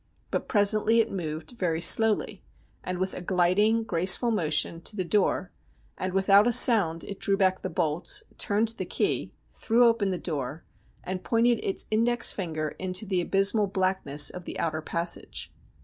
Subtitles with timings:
[0.31, 2.41] But presently it moved very slowly,
[2.83, 5.51] and with a gliding, graceful motion, to the door,
[5.95, 10.17] and without a sound it drew back the bolts, turned the key, threw open the
[10.17, 10.63] door,
[11.03, 15.51] and pointed its index finger into the abysmal blackness of the outer passage.